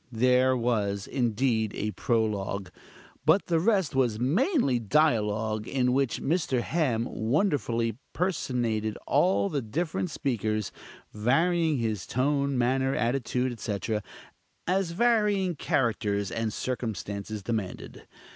There 0.11 0.57
was, 0.57 1.05
indeed, 1.05 1.75
a 1.75 1.91
prologue, 1.91 2.71
but 3.23 3.45
the 3.45 3.59
rest 3.59 3.93
was 3.93 4.19
mainly 4.19 4.79
dialogue, 4.79 5.67
in 5.67 5.93
which 5.93 6.19
Mr. 6.23 6.61
Ham 6.61 7.05
wonderfully 7.05 7.97
personated 8.11 8.97
all 9.05 9.47
the 9.47 9.61
different 9.61 10.09
speakers, 10.09 10.71
varying 11.13 11.77
his 11.77 12.07
tone, 12.07 12.57
manner, 12.57 12.95
attitude, 12.95 13.51
etc., 13.51 14.01
as 14.65 14.89
varying 14.89 15.53
characters 15.55 16.31
and 16.31 16.51
circumstances 16.51 17.43
demanded. 17.43 18.07